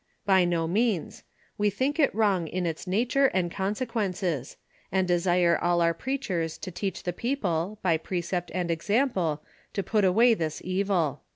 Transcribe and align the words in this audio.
By 0.25 0.45
no 0.45 0.67
means; 0.67 1.21
we 1.59 1.69
think 1.69 1.99
it 1.99 2.15
wrong 2.15 2.47
in 2.47 2.65
its 2.65 2.87
nature 2.87 3.27
and 3.35 3.51
consequences; 3.51 4.57
and 4.91 5.07
desire 5.07 5.55
all 5.55 5.79
our 5.79 5.93
preachers 5.93 6.57
to 6.57 6.71
teach 6.71 7.03
the 7.03 7.13
people, 7.13 7.77
by 7.83 7.97
precept 7.97 8.49
and 8.55 8.71
example, 8.71 9.43
to 9.73 9.83
put 9.83 10.03
away 10.03 10.33
this 10.33 10.59
evil." 10.65 11.21